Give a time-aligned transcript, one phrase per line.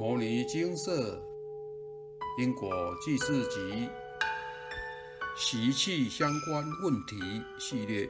[0.00, 1.22] 摩尼精舍
[2.38, 3.86] 因果记事集
[5.36, 7.16] 习气相关问题
[7.58, 8.08] 系列，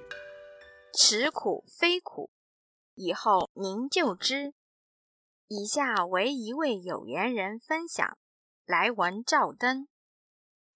[0.92, 2.30] 此苦非苦，
[2.94, 4.54] 以后您就知。
[5.48, 8.16] 以下为一位有缘人分享
[8.64, 9.88] 来文照灯。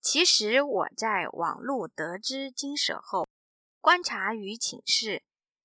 [0.00, 3.28] 其实我在网络得知经舍后，
[3.80, 5.22] 观察与请示，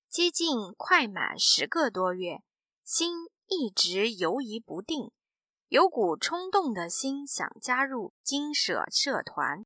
[0.08, 2.40] 接近快满十个多月，
[2.84, 5.10] 心一直犹疑不定。
[5.70, 9.64] 有股冲动的心想加入金舍社团。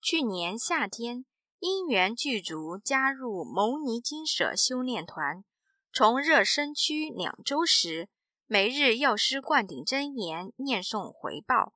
[0.00, 1.26] 去年夏天
[1.58, 5.44] 因缘具足，加入牟尼金舍修炼团。
[5.92, 8.08] 从热身区两周时，
[8.46, 11.74] 每日药师灌顶真言念诵回报。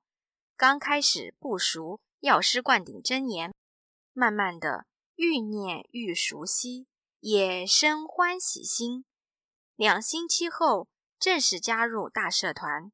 [0.57, 3.55] 刚开始不熟药师灌顶真言，
[4.15, 4.87] 慢慢的
[5.17, 6.87] 愈念愈熟悉，
[7.19, 9.05] 也生欢喜心。
[9.77, 12.91] 两星期后，正式加入大社团。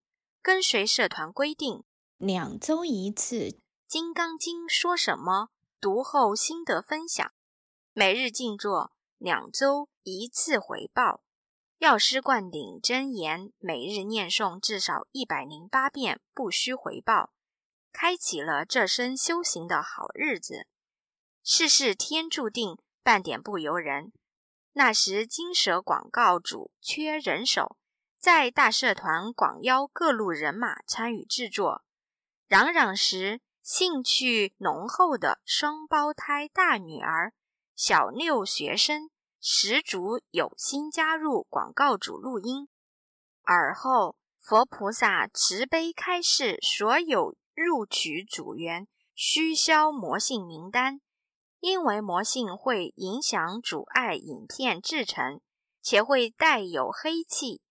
[0.46, 1.82] 跟随社团规定，
[2.18, 3.36] 两周一次
[3.88, 5.48] 《金刚经》说什么？
[5.80, 7.32] 读后心得分享。
[7.92, 11.24] 每日静坐，两周一次回报。
[11.78, 17.32] 药师灌顶真言，每日念诵至少一百零八遍，不需回报。
[17.92, 20.68] 开启了这生修行的好日子。
[21.42, 24.12] 事事天注定，半点不由人。
[24.74, 27.76] 那时金蛇广告主缺人手。
[28.26, 31.84] 在大社团广邀各路人马参与制作，
[32.48, 37.32] 嚷嚷时兴趣浓厚的双胞胎大女儿
[37.76, 39.10] 小六学生
[39.40, 42.66] 十足有心加入广告组录音。
[43.42, 51.00] 而后佛菩萨慈悲开示，所有入取组员需消魔性名单，
[51.60, 55.40] 因为魔性会影响阻碍影片制成，
[55.80, 57.62] 且会带有黑气。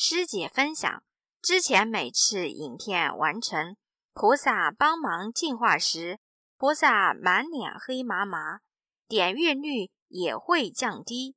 [0.00, 1.02] 师姐分享，
[1.42, 3.76] 之前每次影片完成，
[4.14, 6.20] 菩萨帮忙净化时，
[6.56, 8.60] 菩萨满脸黑麻麻，
[9.08, 11.34] 点阅率也会降低，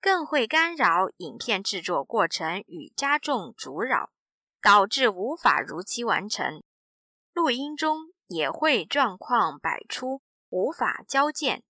[0.00, 4.10] 更会干扰影片制作过程与加重阻扰，
[4.60, 6.64] 导致无法如期完成。
[7.32, 11.62] 录音中也会状况百出，无法交件。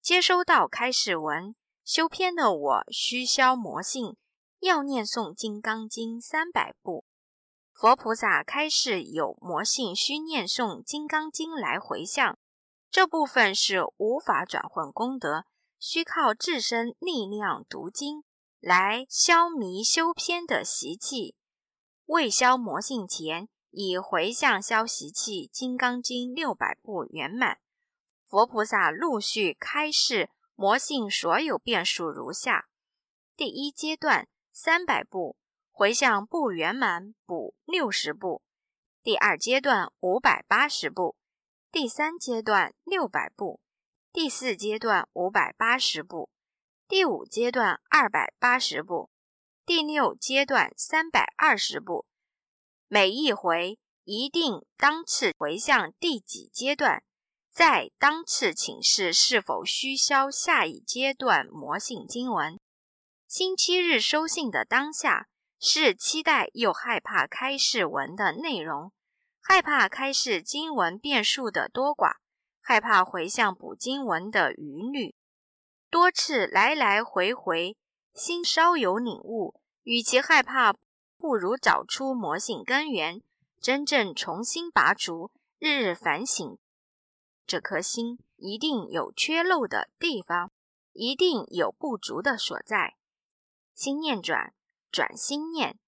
[0.00, 1.54] 接收到开始文，
[1.84, 4.16] 修片的我需消魔性。
[4.60, 7.04] 要念诵《金刚经》三百部，
[7.72, 12.36] 佛菩萨开示有魔性，需念诵《金刚经》来回向。
[12.90, 15.44] 这部分是无法转换功德，
[15.78, 18.24] 需靠自身力量读经
[18.58, 21.36] 来消弭修偏的习气。
[22.06, 27.58] 未消魔性前，以回向消习气，《金刚经》六百部圆满。
[28.26, 32.66] 佛菩萨陆续开示魔性所有变数如下：
[33.36, 34.26] 第一阶段。
[34.60, 35.36] 三百步
[35.70, 38.42] 回向不圆满，补六十步。
[39.04, 41.14] 第二阶段五百八十步，
[41.70, 43.60] 第三阶段六百步，
[44.12, 46.28] 第四阶段五百八十步，
[46.88, 49.10] 第五阶段二百八十步，
[49.64, 52.04] 第六阶段三百二十步。
[52.88, 57.04] 每一回一定当次回向第几阶段，
[57.52, 62.58] 在当次请示是否需消下一阶段魔性经文。
[63.28, 65.28] 星期日收信的当下，
[65.60, 68.90] 是期待又害怕开示文的内容，
[69.42, 72.14] 害怕开示经文变数的多寡，
[72.62, 75.14] 害怕回向补经文的余虑，
[75.90, 77.76] 多次来来回回，
[78.14, 79.60] 心稍有领悟。
[79.82, 80.74] 与其害怕，
[81.18, 83.20] 不如找出魔性根源，
[83.60, 86.56] 真正重新拔除，日日反省。
[87.46, 90.50] 这颗心一定有缺漏的地方，
[90.94, 92.94] 一定有不足的所在。
[93.78, 94.54] 心念转，
[94.90, 95.78] 转心念，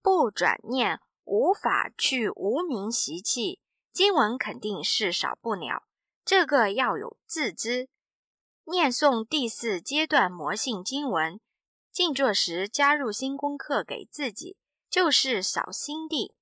[0.00, 3.60] 不转念无法去无名习气。
[3.92, 5.82] 经文肯定是少不了，
[6.24, 7.90] 这个要有自知。
[8.64, 11.38] 念诵第四阶段魔性经文，
[11.92, 14.56] 静坐时加入新功课给自己，
[14.88, 16.34] 就是扫心地，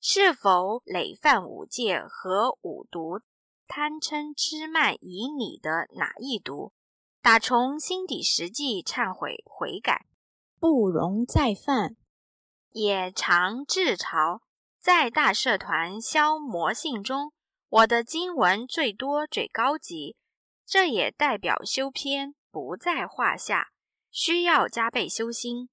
[0.00, 3.20] 是否累犯五戒和五毒，
[3.66, 6.72] 贪嗔痴慢疑你的哪一毒？
[7.20, 10.06] 打从心底实际忏悔悔改。
[10.60, 11.96] 不容再犯，
[12.72, 14.40] 也常自嘲，
[14.80, 17.32] 在大社团消魔性中，
[17.68, 20.16] 我的经文最多最高级，
[20.66, 23.68] 这也代表修篇不在话下，
[24.10, 25.68] 需要加倍修心。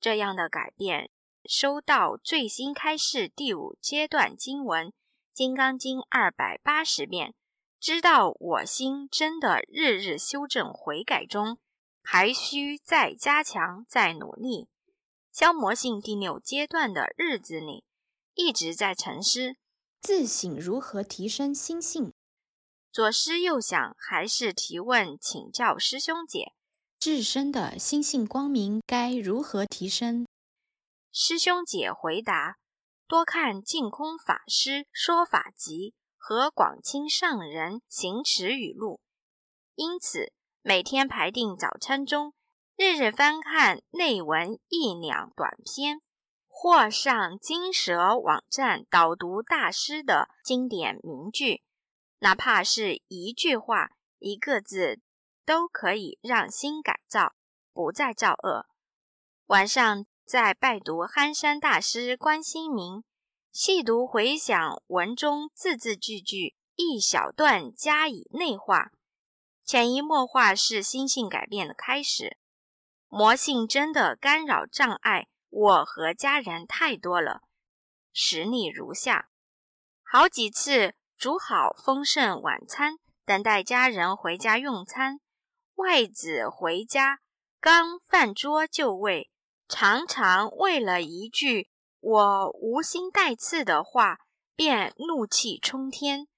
[0.00, 1.10] 这样的改变，
[1.44, 4.86] 收到最新开示第五阶段经文
[5.32, 7.34] 《金刚经》二百八十遍，
[7.78, 11.58] 知道我心真的日日修正悔改中。
[12.10, 14.66] 还需再加强、再努力。
[15.30, 17.84] 消磨性第六阶段的日子里，
[18.32, 19.56] 一直在沉思，
[20.00, 22.14] 自省如何提升心性。
[22.90, 26.54] 左思右想，还是提问请教师兄姐，
[26.98, 30.26] 自身的心性光明该如何提升？
[31.12, 32.56] 师兄姐回答：
[33.06, 38.98] 多看净空法师说法集和广清上人行持语录。
[39.74, 40.32] 因此，
[40.68, 42.34] 每天排定早餐中，
[42.76, 46.02] 日日翻看内文一两短篇，
[46.46, 51.62] 或上金蛇网站导读大师的经典名句。
[52.18, 55.00] 哪怕是一句话、一个字，
[55.46, 57.32] 都可以让心改造，
[57.72, 58.66] 不再造恶。
[59.46, 63.02] 晚上再拜读憨山大师观心明，
[63.50, 68.92] 细读回想文中字字句句，一小段加以内化，
[69.68, 72.38] 潜移默化是心性改变的开始。
[73.08, 77.42] 魔性真的干扰障碍我和家人太多了，
[78.10, 79.28] 实例如下：
[80.02, 80.94] 好几次。
[81.18, 82.94] 煮好丰盛晚餐，
[83.24, 85.18] 等待家人回家用餐。
[85.74, 87.18] 外子回家，
[87.60, 89.28] 刚饭桌就位，
[89.68, 91.68] 常常为了一句
[91.98, 94.18] 我无心带刺的话，
[94.54, 96.28] 便怒气冲天。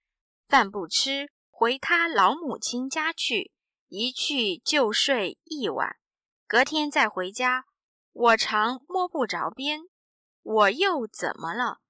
[0.48, 1.30] 饭不吃，
[1.60, 3.52] 回他老母亲家去，
[3.88, 5.98] 一去就睡一晚。
[6.46, 7.66] 隔天再回家，
[8.14, 9.82] 我常摸不着边，
[10.42, 11.80] 我又怎么了？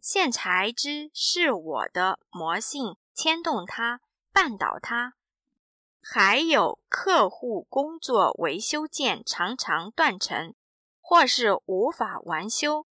[0.00, 4.00] 现才知是我的魔性牵动他、
[4.32, 5.14] 绊倒他，
[6.00, 10.54] 还有客户工作维修件常常断成，
[11.00, 12.86] 或是无法完修，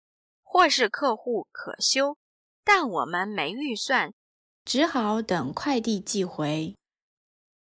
[0.43, 2.17] 或是客户可修，
[2.65, 4.15] 但我们没预算，
[4.65, 6.77] 只好等快递寄回。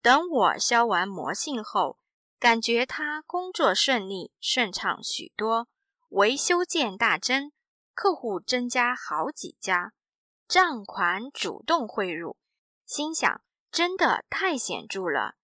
[0.00, 1.98] 等我消完魔性后，
[2.38, 5.68] 感觉他工作顺利顺畅许多，
[6.08, 7.52] 维修件大增。
[7.94, 9.92] 客户增加好几家，
[10.48, 12.38] 账款主动汇入，
[12.86, 15.34] 心想真的太显著了。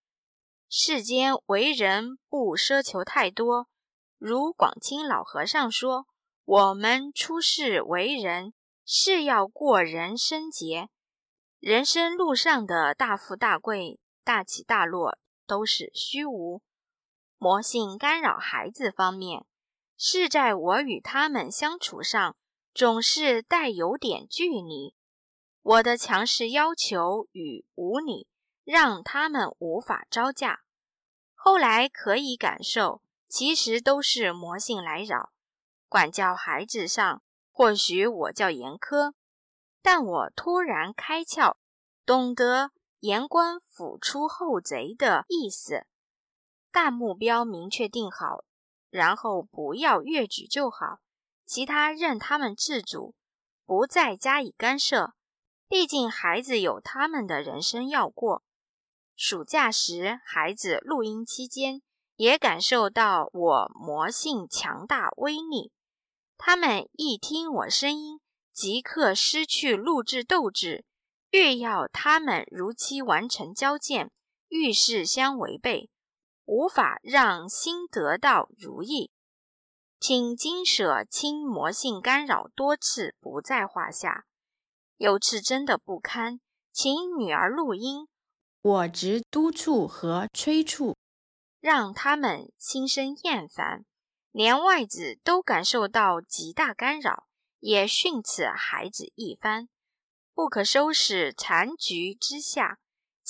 [0.71, 3.69] 世间为人不奢求太多，
[4.17, 6.07] 如广清老和尚说
[6.47, 8.55] ：“我们出世为人，
[8.87, 10.89] 是要过人生劫。
[11.61, 16.63] 人生路上的大富大贵、大起大落都是虚无。
[17.37, 19.45] 魔性干扰孩子方面。”
[20.01, 22.37] 是在我与他们相处上，
[22.73, 24.95] 总是带有点距离。
[25.61, 28.29] 我的强势要求与无理，
[28.63, 30.61] 让他们无法招架。
[31.35, 35.33] 后来可以感受，其实都是魔性来扰。
[35.89, 37.21] 管教孩子上，
[37.51, 39.15] 或许我较严苛，
[39.91, 41.55] 但我突然开窍，
[42.05, 45.87] 懂得严官辅出后贼的意思。
[46.71, 48.45] 大目标明确定好。
[48.91, 50.99] 然后不要越矩就好，
[51.47, 53.15] 其他任他们自主，
[53.65, 55.15] 不再加以干涉。
[55.69, 58.43] 毕竟孩子有他们的人生要过。
[59.17, 61.81] 暑假时，孩子录音期间，
[62.17, 65.73] 也感受到我魔性强大威力。
[66.37, 68.18] 他们一听我声音，
[68.61, 70.85] 即刻失去录制斗志，
[71.31, 74.11] 越要他们如期完成交件，
[74.49, 75.91] 遇事相违背。
[76.45, 79.13] 无法让心得到如意，
[80.01, 84.25] 请金舍清魔性干扰多次不在话下。
[84.97, 86.41] 有次真的不堪，
[86.73, 88.09] 请女儿录音，
[88.61, 90.97] 我直督促和催促，
[91.61, 93.85] 让他们心生厌烦，
[94.33, 97.28] 连外子都感受到极大干扰，
[97.61, 99.69] 也训斥孩子一番。
[100.35, 102.79] 不可收拾残局之下。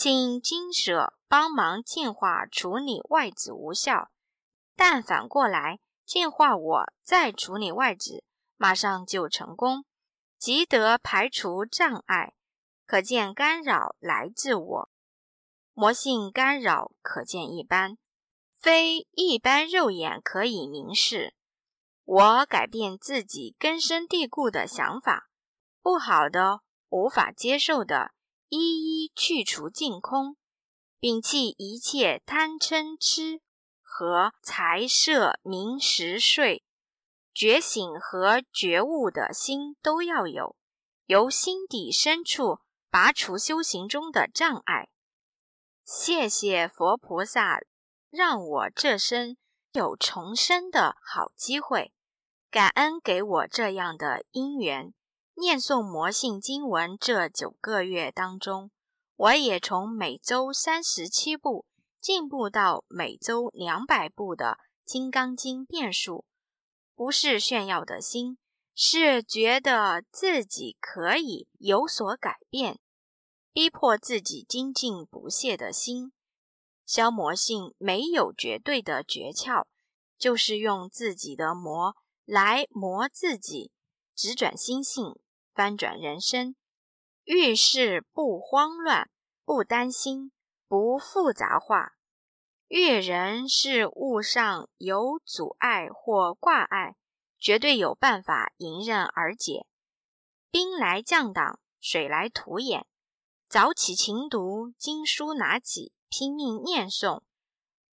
[0.00, 4.12] 请金舍帮忙净化处理外子无效，
[4.76, 8.22] 但反过来净化我再处理外子，
[8.56, 9.84] 马上就成功，
[10.38, 12.34] 即得排除障碍。
[12.86, 14.90] 可见干扰来自我，
[15.72, 17.98] 魔性干扰可见一斑，
[18.56, 21.34] 非一般肉眼可以明示。
[22.08, 25.28] 我改变自己根深蒂固的想法，
[25.82, 28.12] 不好的、无法接受的。
[28.48, 30.38] 一一去除净空，
[30.98, 33.42] 摒弃一切贪嗔痴
[33.82, 36.64] 和财色名食睡，
[37.34, 40.56] 觉醒和觉悟的心都要有，
[41.04, 44.88] 由心底深处拔除修行中的障碍。
[45.84, 47.60] 谢谢佛菩萨，
[48.08, 49.36] 让我这生
[49.72, 51.92] 有重生的好机会，
[52.50, 54.94] 感恩给我这样的因缘。
[55.34, 58.70] 念诵魔性经文这九个月当中，
[59.16, 61.66] 我也从每周三十七部
[62.00, 66.24] 进步到每周两百部的《金刚经》变数。
[66.96, 68.38] 不是炫耀的心，
[68.74, 72.80] 是觉得自己可以有所改变，
[73.52, 76.12] 逼迫自己精进不懈的心。
[76.84, 79.66] 消磨性没有绝对的诀窍，
[80.18, 81.94] 就是用自己的磨
[82.30, 83.72] 来磨自己，
[84.14, 85.18] 直转心性，
[85.54, 86.54] 翻转人生。
[87.24, 89.08] 遇事不慌乱，
[89.46, 90.30] 不担心，
[90.68, 91.94] 不复杂化。
[92.66, 96.96] 遇人事物上有阻碍或挂碍，
[97.38, 99.66] 绝对有办法迎刃而解。
[100.50, 102.86] 兵来将挡，水来土掩。
[103.48, 107.22] 早起勤读经书，拿起拼命念诵，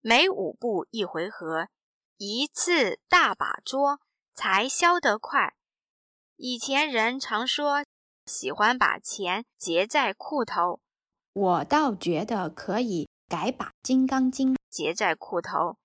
[0.02, 1.70] 每五步一回合，
[2.18, 4.02] 一次大把捉，
[4.36, 5.56] 才消得快。
[6.36, 7.84] 以前人常说
[8.26, 10.82] 喜欢把钱结在裤头，
[11.34, 14.54] 我倒觉得可以改把《金刚经》。
[14.70, 15.78] 结在裤头，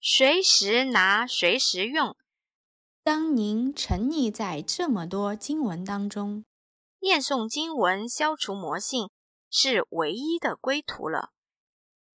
[0.00, 2.16] 随时拿，随时用。
[3.02, 6.46] 当您沉溺在这么多经文当中，
[7.00, 9.10] 念诵经文消除魔性
[9.50, 11.32] 是唯一的归途了。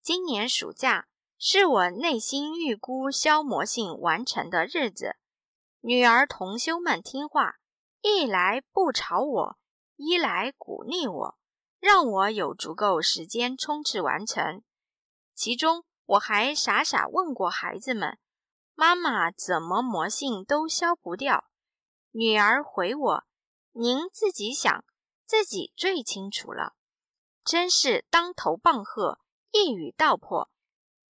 [0.00, 1.06] 今年暑假
[1.38, 5.16] 是我内心预估消魔性完成的日子。
[5.82, 7.56] 女儿同修们听话，
[8.00, 9.58] 一来不吵我，
[9.96, 11.38] 一来鼓励我，
[11.78, 14.64] 让我有足够时间冲刺完成。
[15.34, 15.84] 其中。
[16.04, 18.18] 我还傻傻问过孩子们
[18.74, 21.44] ：“妈妈怎么魔性都消不掉？”
[22.10, 23.24] 女儿回我
[23.72, 24.84] ：“您自己想，
[25.24, 26.74] 自己最清楚了。”
[27.44, 29.20] 真是当头棒喝，
[29.52, 30.50] 一语道破。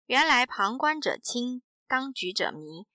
[0.05, 2.87] 原来旁观者清，当局者迷。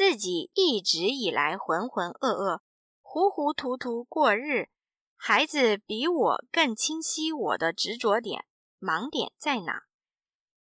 [0.00, 2.60] 自己一直以来浑浑噩噩、
[3.02, 4.70] 糊糊涂涂过日，
[5.14, 8.46] 孩子比我更清晰我的执着点、
[8.80, 9.82] 盲点在哪。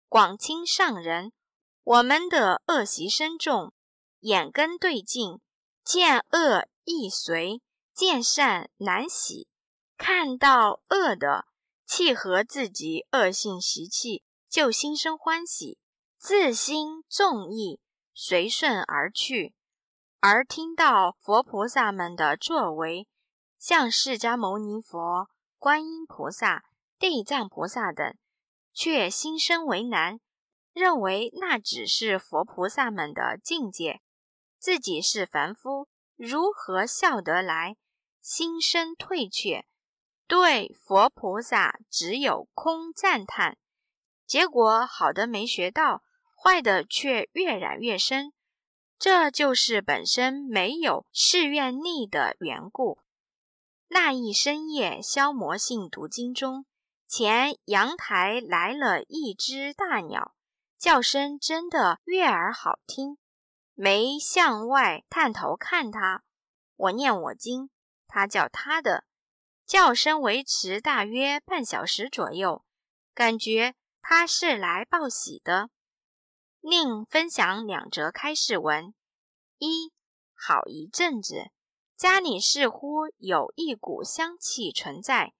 [0.07, 1.33] 广清上人，
[1.83, 3.73] 我们的恶习深重，
[4.19, 5.39] 眼根对镜，
[5.83, 7.59] 见恶易随，
[7.91, 9.47] 见善难喜。
[9.97, 11.47] 看到恶的，
[11.87, 15.79] 契合自己恶性习气，就心生欢喜，
[16.19, 17.79] 自心纵意，
[18.13, 19.53] 随顺而去。
[20.19, 23.07] 而听到佛菩萨们的作为，
[23.57, 26.65] 像释迦牟尼佛、观音菩萨、
[26.97, 28.15] 地藏菩萨等。
[28.75, 30.19] 却心生为难，
[30.71, 34.01] 认为那只是佛菩萨们的境界，
[34.57, 37.77] 自己是凡夫，如何笑得来？
[38.19, 39.67] 心生退却，
[40.25, 43.59] 对佛菩萨只有空赞叹。
[44.25, 46.01] 结果好的没学到，
[46.43, 48.33] 坏的却越染越深。
[48.99, 52.99] 这就是本身没有誓愿力的缘故。
[53.87, 56.65] 那一深夜消魔性读经中。
[57.07, 60.33] 前阳台来了一只大鸟，
[60.79, 63.17] 叫声真的悦耳好听。
[63.75, 66.23] 没向外探头看它，
[66.75, 67.69] 我念我经，
[68.07, 69.05] 它叫它的，
[69.65, 72.65] 叫声维持大约半小时左右，
[73.13, 75.69] 感觉它是来报喜的。
[76.63, 78.93] 另分享两则开示文：
[79.57, 79.91] 一
[80.33, 81.51] 好一阵子，
[81.97, 85.33] 家里似乎有一股香气存在。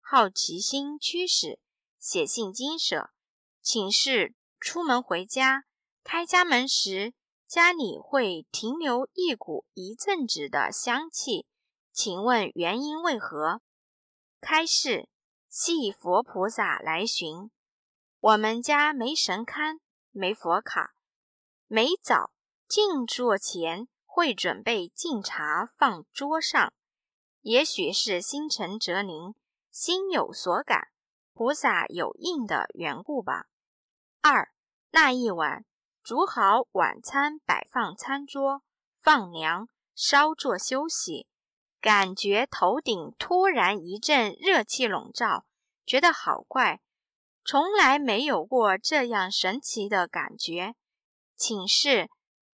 [0.00, 1.58] 好奇心驱使，
[1.98, 3.10] 写信经舍，
[3.60, 5.64] 请示出门回家，
[6.04, 7.12] 开家门时，
[7.48, 11.44] 家里会停留一股一阵子的香气，
[11.90, 13.60] 请问原因为何？
[14.40, 15.08] 开示
[15.48, 17.50] 系佛菩萨来寻，
[18.20, 19.80] 我们家没神龛，
[20.12, 20.94] 没佛卡，
[21.66, 22.30] 每早
[22.68, 26.72] 静坐前会准备敬茶放桌上，
[27.40, 29.34] 也许是心诚则灵。
[29.70, 30.88] 心有所感，
[31.32, 33.46] 菩萨有应的缘故吧。
[34.20, 34.52] 二
[34.90, 35.64] 那一晚
[36.02, 38.62] 煮好晚餐，摆放餐桌，
[39.00, 41.26] 放凉，稍作休息，
[41.80, 45.46] 感觉头顶突然一阵热气笼罩，
[45.86, 46.82] 觉得好怪，
[47.44, 50.74] 从来没有过这样神奇的感觉。
[51.36, 52.08] 请示，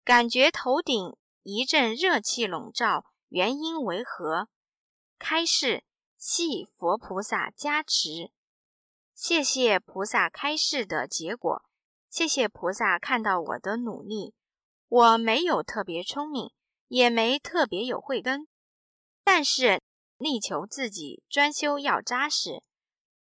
[0.04, 4.48] 感觉头顶一阵热气笼罩，原因为何？
[5.18, 5.84] 开示。
[6.20, 8.32] 系佛菩萨加持，
[9.14, 11.62] 谢谢菩萨开示的结果，
[12.10, 14.34] 谢谢菩萨看到我的努力。
[14.88, 16.50] 我没有特别聪明，
[16.88, 18.48] 也没特别有慧根，
[19.22, 19.80] 但是
[20.16, 22.64] 力求自己专修要扎实，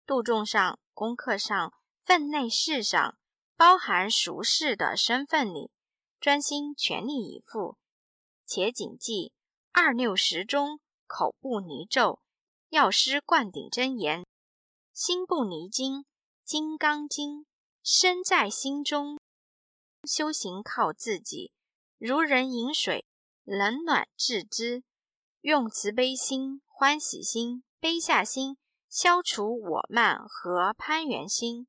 [0.05, 3.17] 度众上、功课上、分内事上，
[3.55, 5.71] 包含俗世的身份里，
[6.19, 7.77] 专心全力以赴，
[8.45, 9.33] 且谨记
[9.71, 12.19] 二六时中口不离咒。
[12.69, 14.25] 药师灌顶真言，
[14.93, 16.05] 心不离经，
[16.43, 17.45] 金刚经
[17.83, 19.19] 身在心中。
[20.03, 21.51] 修行靠自己，
[21.97, 23.05] 如人饮水，
[23.43, 24.83] 冷暖自知。
[25.41, 28.57] 用慈悲心、欢喜心、悲下心
[28.95, 31.67] 消除我慢和攀缘心。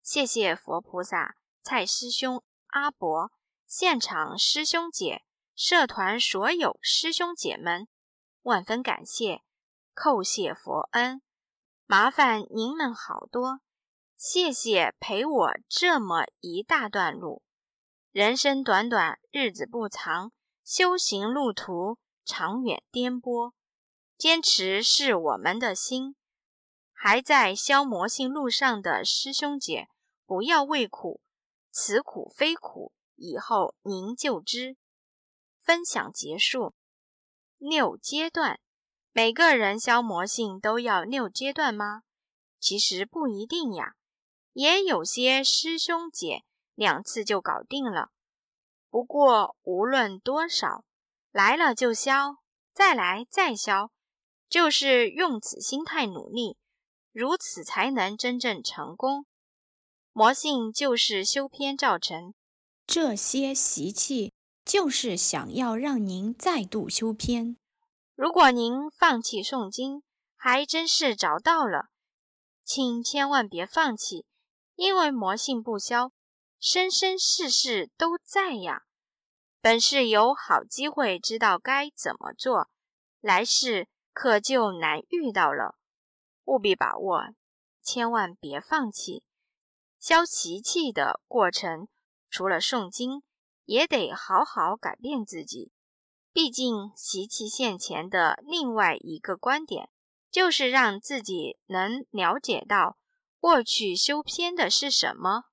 [0.00, 3.32] 谢谢佛菩萨、蔡师兄、阿伯、
[3.66, 5.24] 现场师兄姐、
[5.56, 7.88] 社团所有师兄姐们，
[8.42, 9.42] 万分感谢，
[9.92, 11.20] 叩谢佛恩，
[11.84, 13.58] 麻烦您们好多，
[14.16, 17.42] 谢谢陪我这么一大段路。
[18.12, 20.30] 人生短短，日子不长，
[20.62, 21.98] 修行路途。
[22.24, 23.52] 长远颠簸，
[24.16, 26.14] 坚持是我们的心。
[27.08, 29.86] 还在消磨性路上的师兄姐，
[30.26, 31.20] 不要畏苦，
[31.70, 34.76] 此苦非苦，以后您就知。
[35.60, 36.74] 分享结束。
[37.58, 38.58] 六阶段，
[39.12, 42.02] 每个人消磨性都要六阶段吗？
[42.58, 43.94] 其实不一定呀，
[44.52, 46.42] 也有些师兄姐
[46.74, 48.10] 两次就搞定了。
[48.90, 50.84] 不过无论多少。
[51.30, 52.38] 来了就消，
[52.72, 53.92] 再来再消，
[54.48, 56.56] 就是用此心态努力，
[57.16, 59.24] 如此才能真正成功。
[60.12, 62.34] 魔性就是修偏造成，
[62.86, 64.34] 这些习气
[64.66, 67.56] 就是想要让您再度修偏。
[68.14, 70.02] 如果您放弃诵经，
[70.36, 71.86] 还真是找到了，
[72.62, 74.26] 请千万别放弃，
[74.74, 76.12] 因为魔性不消，
[76.60, 78.82] 生生世世都在呀。
[79.62, 82.68] 本是有好机会，知道该怎么做，
[83.22, 85.78] 来世可就难遇到了，
[86.46, 87.34] 务必把握，
[87.82, 89.22] 千万别放弃。
[90.00, 91.88] 消习气的过程，
[92.30, 93.22] 除了诵经，
[93.66, 95.70] 也得好好改变自己。
[96.32, 99.90] 毕竟习气现前的另外一个观点，
[100.30, 102.96] 就是让自己能了解到
[103.38, 105.44] 过去修偏的是什么，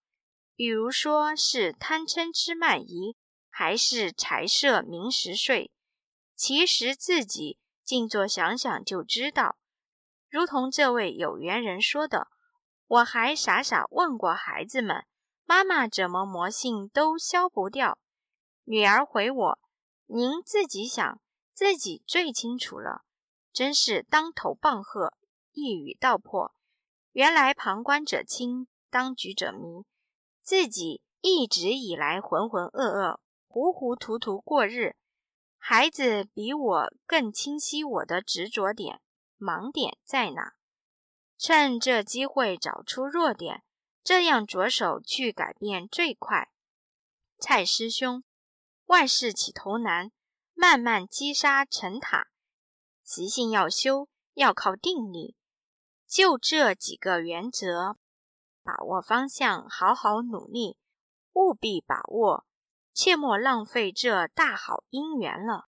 [0.55, 3.15] 比如说是贪嗔痴慢疑。
[3.55, 5.71] 还是财色名食睡，
[6.35, 9.57] 其实自己静坐想想就知道。
[10.33, 12.27] 如同这位有缘人说的，
[12.87, 15.05] 我还傻傻问过孩子们
[15.45, 17.99] ：“妈妈怎么魔性都消不掉？”
[18.65, 19.59] 女儿回我
[20.09, 21.21] ：“您自己想，
[21.53, 23.03] 自己最清楚了。”
[23.53, 25.13] 真是当头棒喝，
[25.51, 26.55] 一语道破。
[27.11, 29.85] 原来旁观者清，当局者迷，
[30.41, 33.19] 自己一直以来浑浑噩噩。
[33.47, 34.95] 糊糊涂涂过日，
[35.59, 38.99] 孩子比我更清晰我的执着点、
[39.37, 40.53] 盲点在哪。
[41.37, 43.63] 趁这机会找出弱点，
[44.03, 46.51] 这样着手去改变最快。
[47.37, 48.23] 蔡师兄，
[48.85, 50.11] 万事起头难，
[50.53, 52.27] 慢慢积沙成塔。
[53.03, 55.35] 习性要修，要靠定力。
[56.07, 57.97] 就这几个原则，
[58.63, 60.77] 把握方向，好好努力，
[61.33, 62.45] 务必把握。
[62.93, 65.67] 切莫浪费这大好姻缘了。